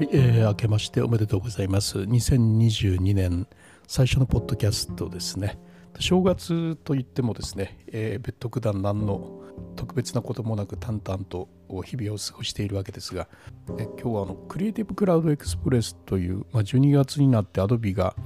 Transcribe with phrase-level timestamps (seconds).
[0.00, 1.98] はい、えー、明けましておめでとうございます。
[1.98, 3.46] 2022年
[3.86, 5.58] 最初のポッドキャストですね。
[5.98, 9.42] 正月といってもですね、えー、別特段何の
[9.76, 11.50] 特別なこともなく淡々と
[11.84, 13.28] 日々を過ごしているわけですが、
[13.78, 18.16] え今日はあのクリエイティブクラウドエクスプレスという、まあ、12月になって Adobe が、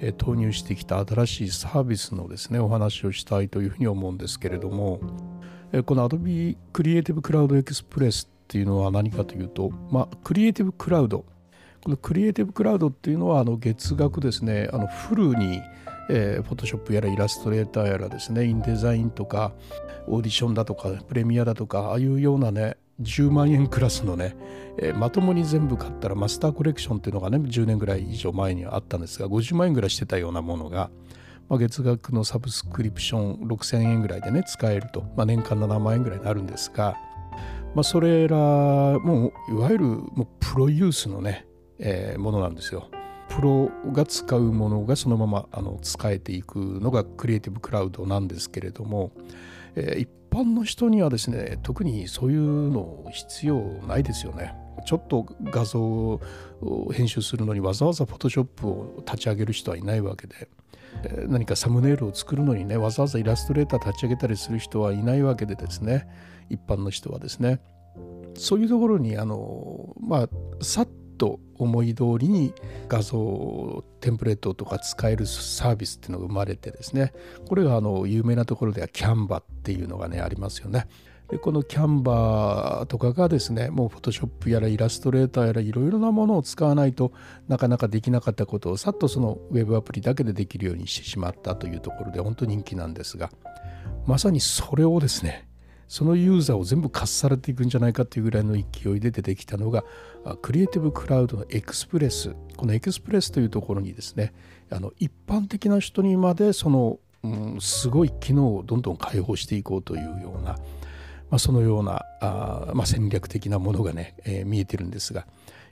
[0.00, 5.00] えー、投入してきた新しいサービスのですねお話をしたいというふうに思うんですけれども、
[5.72, 11.24] えー、この Adobe クリエイティブクラウドエクスプレスっていうのは何かというと、まあ、クリエイティブクラウド
[11.82, 14.68] このクリエイティブクラウドっていうのはあの月額ですね。
[14.72, 15.62] あのフルに
[16.10, 18.44] えー、フォトショップやらイラストレーターやらですね。
[18.44, 19.52] インデザインとか
[20.06, 24.36] オーディションだとかプレミアだとかああいうようなね10万円クラスのね、
[24.78, 30.90] えー、まともに全部買ったらマスターコレクションっていうのがね10年ぐらい以上前にあったんですが50万円ぐらいしてたようなものが、
[31.48, 36.96] まあ、月額のサブスクリプション6000円ぐらいでね使えると、まあ、年間7万円ぐらいになるんですが
[37.74, 41.46] まあ、それらもういわゆるもうプロユースのね、
[41.78, 42.88] えー、ものなんですよ。
[43.28, 49.12] プロが使うものがそのままあの使えていくのがクリエイティブクラウドなんですけれども、
[49.74, 54.54] えー、一般の人にはですね特にそういうの必要ないですよね。
[54.84, 56.20] ちょっと画像を
[56.92, 60.48] 編集するのにわざわざフォトショップを立ち上げる人はいないわけで
[61.26, 66.08] 何かサムネイルを作るのにねわざわざイラストレーター立ち上げたりする人はいないわけでですね。
[66.50, 67.60] 一般の人はですね。
[68.34, 70.28] そういうところにあのまあ
[70.64, 70.88] さっ
[71.18, 72.54] と思い通りに
[72.88, 77.12] 画像テンプレートとか使えるサービスっていうのが生まれてですね。
[77.48, 80.88] これがあの有名なところではキャンバっていうのがねありますよね。
[81.32, 87.10] でこのキャンバーとかがですねもうフォトショップやらイラストレーターやらいろいろなものを使わないと
[87.48, 93.30] なかなかできなかったことをさっとそのウェブアプリだけでできるようにしてしまったというところで本当に人気なんですが
[94.06, 95.48] まさにそれをですね
[95.88, 99.84] そのユーザーを全部かっされていくんじゃないかっていうぐらいの勢いで出てきたのが
[100.42, 102.34] クリエイティブクラウドのエクスプレス。
[102.58, 104.34] このエクスプレスというところにですね
[104.70, 110.58] あの一般的な人にまでその、うん、すごい機能をどんどん開放していこうというような、
[111.32, 115.26] まあ、そのようなあ、まあ、戦略的なものがね、えー、見えてるんですが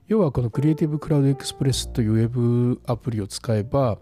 [0.08, 3.98] 要はこのクリエイティブクラウドエクスプレスというウェブアプリを使えば、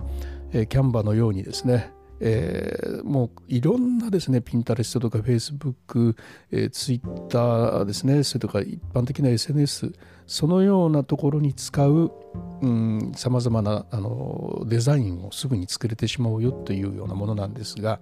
[0.52, 6.16] えー、キャンバのようにですねえー、もういろんなですね、ピンタレストとかフェイスブック、
[6.50, 9.92] えー、ツイッターですね、それとか一般的な SNS、
[10.26, 12.10] そのようなところに使う
[13.14, 18.00] さまざまなあのデザインをすぐに作れてしまうよというようなものなんですが、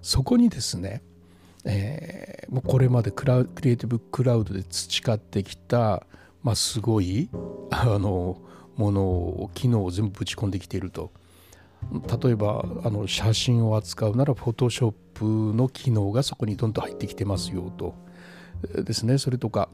[0.00, 1.02] そこにですね、
[1.66, 6.06] えー、もうこれまでクラクリエイティブクラウドで培ってきた、
[6.42, 7.28] まあ、すごい
[7.70, 8.38] あの
[8.76, 11.10] ものを機能を全部ぶち込んできていると。
[11.92, 17.94] 例えばあの写真を扱うならフォトショップの機能がそこにどんどん入ってきてますよと
[18.82, 19.68] ですねそれとか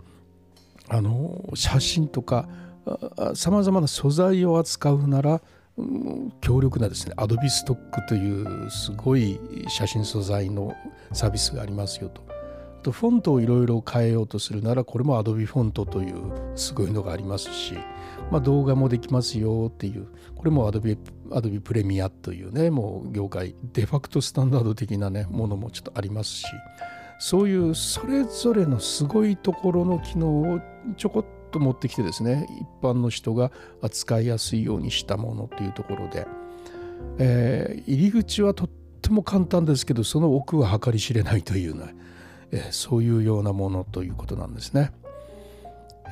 [0.89, 2.49] あの写真とか
[3.35, 5.41] さまざまな素材を扱うなら
[6.41, 9.39] 強力なですね Adobe ストックというすごい
[9.69, 10.75] 写真素材の
[11.13, 12.23] サービスがありますよと。
[12.83, 17.75] とフォントをいろいろ変えようとするならこれも Adobe フォントというすごいのがありますし、
[18.31, 20.99] まあ、動画もできますよっていうこれも Adobe,
[21.31, 26.47] Adobe プレミアというねもう業界デファクトスタンダード的なねものもちょっとありますし
[27.21, 30.61] そういうそれぞれのすごいところの機能を
[30.97, 36.27] ちょこっとと持ってきてですね一般の人が扱いやすいようにしたものというところで、
[37.19, 38.69] えー、入り口はとっ
[39.01, 41.95] ても簡単ですけどその奥は計り知れないというね
[42.53, 44.93] えそういうようなものということなんですね。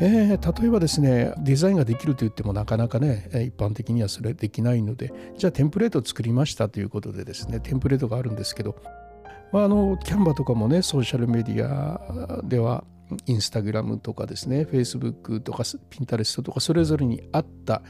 [0.02, 8.76] えー、例えばですねデザインができると言ってもなかなかね一般的にはそれできないのでじゃあテンプレートを作りましたということでですねテンプレートがあるんですけど、
[9.52, 12.84] まあ、あのキャンバとかもねソーシャルメディアでは
[13.26, 17.82] インスタグラムとかですねフェイスブックとかピンタレストとかそれぞれに合った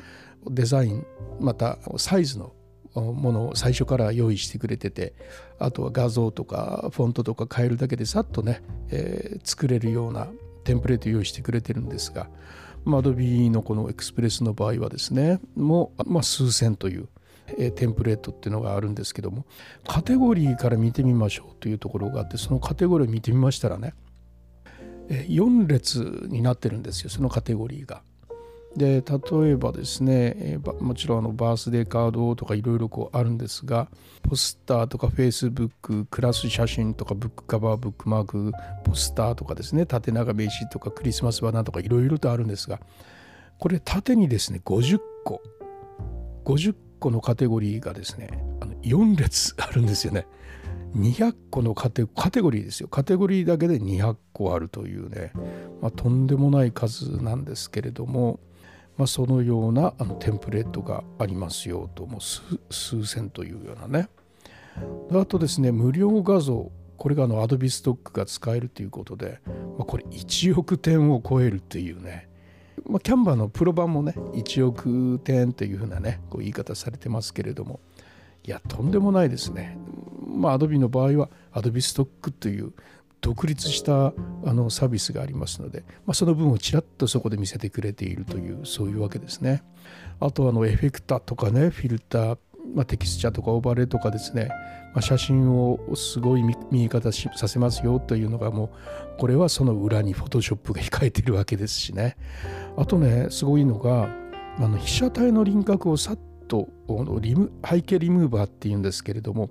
[0.47, 1.07] デザイン
[1.41, 2.53] またサイズの
[2.95, 5.15] ものを最初から用意してくれてて
[5.59, 10.29] あとは画像とかフォントとか変えるだけでさっとね、えー、作れるような
[10.65, 12.29] テンプレート用意してくれてるんですが、
[12.85, 17.09] まあ、Adobe のこのエクスプレスの場合はですねもう、まあ、数千という、
[17.59, 19.47] えー、テンプレートっていうのがあるんですけども
[19.87, 23.95] カテゴリーから見てみましょうというところがあってそのカテゴリーを見てみましたらね
[25.11, 28.03] 4列になってるんですよそのカテゴリーが。
[28.77, 33.89] で例えばですね、もちろんあのバースデーカードとかいろいろこうあるんですが
[34.23, 38.53] ポスターとかフェイスブッククラス写真とかブックカバーブックマーク
[38.85, 42.79] ポスターとかですね縦長名刺とかクリスマスバナーとかいろいろとあるんですが
[43.59, 45.43] これ縦にですね50個
[46.45, 48.29] 50個のカテゴリーがですね
[48.61, 50.29] あの4列あるんですよね。
[50.97, 52.89] 200個のカテゴリーですよ。
[52.89, 55.33] カテゴリーだけで200個あるというね、
[55.81, 58.41] まあ、とんでもない数なんですけれども
[59.01, 64.11] まあ、そのようなあのテンプレートがありますよともう数千というようなね。
[65.11, 69.41] あとですね無料画像これがあの Adobe ストックが使えるということで、
[69.79, 72.29] まあ、これ1億点を超えるっていうね。
[72.87, 77.81] まあ、キャンバーのプロ版もね1億点というふうなねこう言い方されてますけれども。
[78.43, 79.79] いやとんでもないですね。
[80.41, 82.73] まあ Adobe の場合は Adobe ストックという
[83.21, 84.13] 独立したあ
[84.47, 89.63] のサービスがありますので、まあ、その分をちらっとそこで見せてくれているというそういうわけですね。
[90.21, 92.39] あとあのエフェクターとかねフィルター、
[92.75, 94.49] まあ、テキスチャーとかオーバーレイとかですね、
[94.95, 102.17] まあ、写真をすごい見え方させますよというのがもうこれはその裏にフォトショップが控えているわけですしね
[102.77, 104.09] あとねすごいのが
[104.59, 106.69] あの被写体の輪郭をさっと
[107.21, 109.51] リム背景リムーバーっていうんですけれども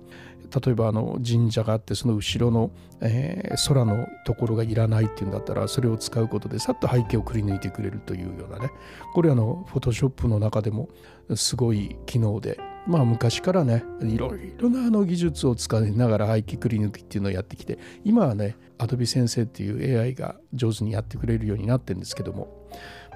[0.50, 2.70] 例えばあの神社があってその後ろの、
[3.00, 8.70] えー、空のところがいらないっていうんだったらそれを使うことでさっと背景をくり抜いてくれるというようなね。
[9.14, 10.88] これあのフォトショップの中でも
[11.34, 22.68] すごい機能でまあ昔からねいろいろなあの技術を使いながら背景くり抜きっていうのをやってきて今はね Adobe 先生っていう AI が上手にやってくれるようになってるんですけども、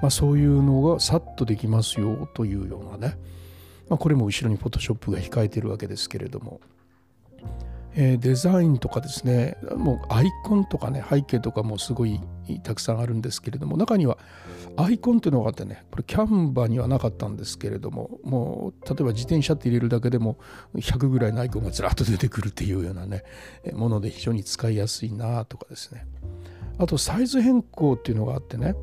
[0.03, 3.17] まあ、そういうのがさっとできますよというようなね、
[3.89, 6.61] まあ、これも後ろに Photoshop が控えてるわけですけれども。
[7.97, 12.21] えー、デザインとかですねもうアイコンとかね背景とかもすごい
[12.63, 14.19] たくさんあるんですけれども中には
[14.77, 20.39] アイコンっていうのがあってねこれキャンバにはなかったんですけれどももう例えば自転車って入れるだけでも
[20.75, 23.23] 100ぐらいのアイコンがずらっと出てくるっていうようなね
[23.73, 26.07] もので非常に使いやすいなとかですね。
[26.79, 28.75] あとサイズ変更っていうのがあってね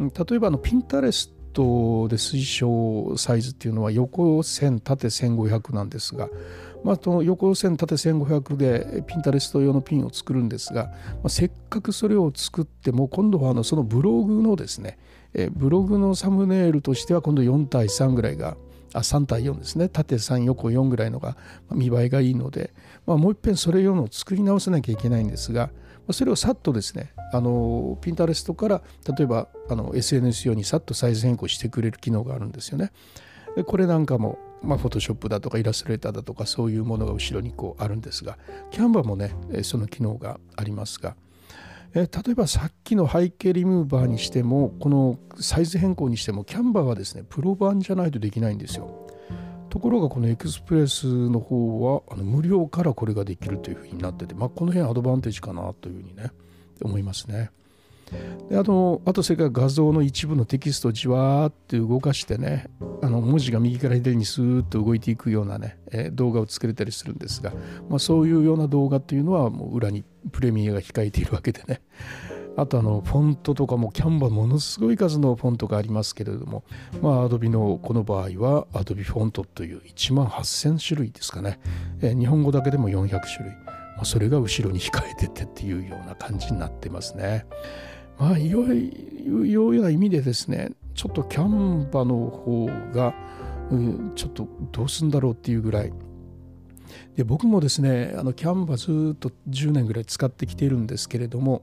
[0.00, 6.28] 例えばあのピンタレストで推奨サイズっていうのは横線縦1500なんですが
[6.84, 10.92] まあ、の横線縦1500でピンタレスト用のピンを作るんですが、ま
[11.24, 14.98] あ、せっかくそれを作っても今度はあのそのブログのですね
[15.34, 18.56] えブログのサムネイルとしては今度4対3ぐらいが
[18.94, 21.36] あ3対4ですね縦3横4ぐらいのが
[21.70, 22.72] 見栄えがいいので、
[23.06, 25.70] まあ、もう一遍それ用のを作り直さなきゃいけないんですが
[26.10, 28.82] それをさっとですねあのピンタレストから
[29.16, 32.92] 例えばあの SNS 用にさっとサイズ変更してくれる機能があるんですよね。
[33.56, 38.36] でこれなんかもまあ、フォトショップだとかイラストレーターだとかそういうものが後ろにこうあるんですが
[38.70, 39.32] キャンバーもね
[39.62, 41.16] その機能がありますが
[41.94, 49.06] え例えばさっきの背景リムーバーにしてもこのサイズ変更にしてもキャンバーはですねプロ版じゃないとできないんですよ
[49.70, 56.30] ところがこのエクスプレスの方はあの無料からこれができるというふうになってて、まあ、この辺アドバンテージかなというふうにね
[56.82, 57.50] 思いますね。
[58.48, 62.68] であとあとそれから画像の一部のテキストをじわーって動かしてね
[63.02, 67.52] あの文字が右から左にスーッと動いていくようなね、え、動画を作れたりするんですが、
[67.88, 71.80] まあ、そういうような動画っていうのはもう裏にプレミアが控えているわけでね。
[72.58, 76.64] あとあのフォントとかもキャンバーものすごい数のフォントがありますけれども
[77.02, 81.60] まあ Adobe のこの場合は Adobe フォントという1万8000種類ですかね、
[82.00, 83.54] え、日本語だけでも400種類、
[83.96, 87.46] まあ、それが後ろに控えててっていうような感じになってますね。
[88.18, 93.14] まあいよいような意味でですねちょっとキャンバの方が、
[93.70, 95.92] うん、ちょっとどうすんだろうっていうぐらい
[97.14, 101.62] で僕もですねあのキャンバずっと10年ぐらい使ってきているんですけれども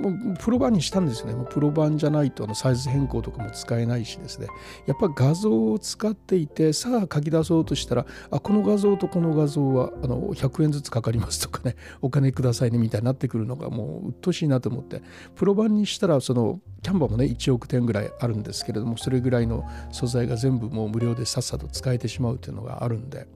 [0.00, 1.34] もうプロ版にしたんですよね。
[1.34, 4.48] もうプロ版じゃないとあのサイズ変更とかも使えないしですね。
[4.86, 15.02] やっぱ画像を使っていて、さあ書き出そうとしたら、あ、この画像とこの画像はあの100円ずつかかりますとかね、 お金くださいねみたいになってくるのがもう鬱陶しいなと思って、
[15.34, 23.26] プロ版にしたらそのキャンバーもね1億点ぐらいあるんですけれども、それぐらいの素材が全部もう無料でさっさと使えてしまうというのがあるんで、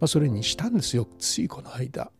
[0.00, 2.10] まあ、それにしたんですよ、ついこの間。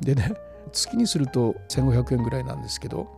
[0.00, 0.34] でね、
[0.72, 3.08] 月にすると1500円ぐらいなんですけど、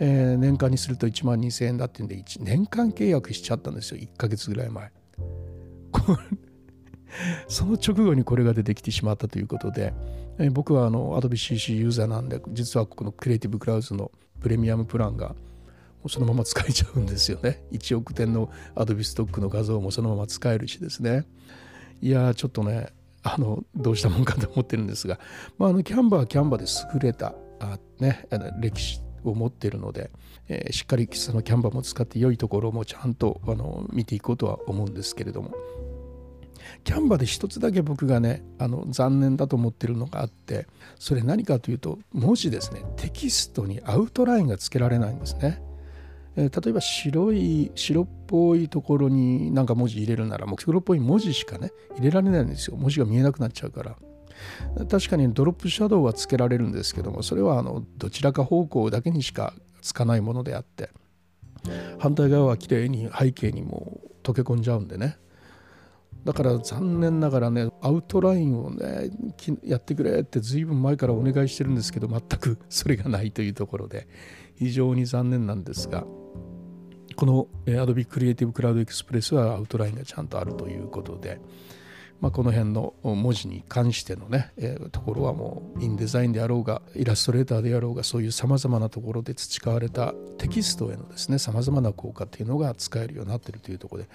[0.00, 4.00] えー、年間にすると1万2000円だっていうんで年間契約しちゃったんですよ。
[4.00, 4.90] 1ヶ月ぐらい前。
[7.46, 9.92] その直後にこれが出てきてしまったということで、
[10.38, 15.34] えー、僕はあの AdobeCC ユーザーなんで実はこのクリエイティブクラウズのプレミアムプランが
[16.08, 17.62] そのまま使えちゃうんですよね。
[17.70, 21.26] 1億点の Adobe ストックの画像もそのまま使えるしですね。
[22.00, 22.88] いやちょっとね
[23.22, 25.18] あのどうしたもんかと思ってるんですが、
[25.58, 30.10] まあ、あのキャンバーはキャンバーで優れたあ、ね、あの歴史を持ってるので、
[30.48, 35.52] えー、しっかりそのキャンバーも使って良いところもちゃんとあの見ていこうとは思うんですけれども
[36.84, 40.66] キャンバーで一つだけ僕がねあの残念だと思ってるのがあって
[40.98, 45.62] それ何かというと文字ですねテキストにアウトラインがつけられないんですね。
[46.36, 52.76] えー、例えば白い白っぽいところになんか文字入れるならもう黒っぽい文字しかね入れられないんですよ。
[52.76, 53.96] 文字が見えなくなっちゃうから。
[54.88, 60.90] 確かにドロップシャドウはつけられるんですけどもそれはあのどちらか方向だけにしかつかないものであって
[62.00, 65.16] 反対側は綺麗に背景にも溶け込んじゃうんでね。
[66.24, 69.10] だから残念ながらねアウトラインをね
[69.64, 74.06] やってくれって随分前からお願いしてるんですけど全く それがないというところで
[74.54, 76.06] 非常に残念なんですが
[77.16, 81.40] この Adobe Creative Cloud Express はアウトラインがちゃんとあるということで、
[82.22, 94.08] まあ、この辺の文字に関してのね、えー、ところはもうインデザインであろうがイラストレーターであろうがそういうさまざまなところで培われたテキストへのですねさまざまな効果っていうのが使えるようになってるというところで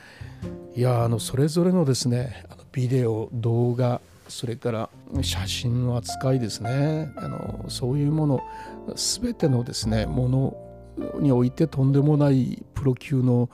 [0.74, 4.00] いやあのそれぞれのですねあのビデオ動画
[4.30, 4.90] それから
[5.22, 8.42] 写真の扱いですねあのそういうもの
[8.96, 10.58] 全てのですねもの
[11.20, 13.50] においてとんでもないプロ級の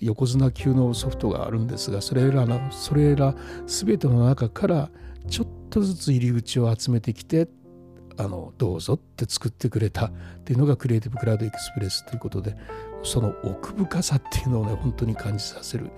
[0.00, 3.34] 横綱級のソフトがあるんですがそれらのそれら
[3.66, 4.90] 全ての中から
[5.28, 7.48] ちょっとずつ入り口を集めてきて
[8.16, 10.12] あのどうぞって作ってくれたっ
[10.44, 12.56] ていうのがクリエイティブクラウドエクスプレスということで
[13.04, 15.90] その奥深さっていうのをね本当に感じさせる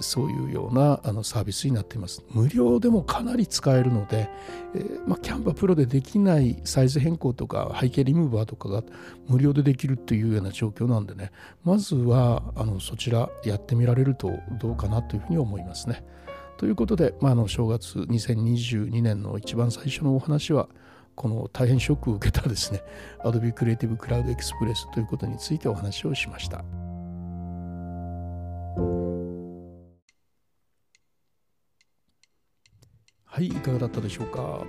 [0.00, 2.22] そういうようなあのサービスになっています。
[2.30, 4.28] 無料でもかなり使えるので、
[4.74, 8.82] えー、まあ、キャンバプロでできないサイズ変更とか背景リムーバーとかが
[9.28, 11.32] 無料でできるというような状況なんでね、
[11.64, 16.04] まずはあのそちらやってみられるとどうかなというふうに思いますね。
[16.58, 20.68] ということで、まあ、あの正月2022年の一番最初のお話は、
[21.14, 22.80] この大変ショックを受けたですね、
[23.24, 26.64] Adobe Creative Cloud Express ということについてお話をしました。
[33.38, 34.64] はいいかがだったでしょうか。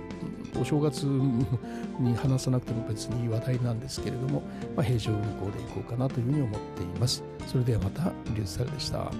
[0.60, 4.44] お正月に話さなくても別にいい話題なんですけれども、
[4.76, 7.24] まあ、平常運行でいこうかなというふうに思っています。
[7.48, 9.10] それではまたリュウサルでした。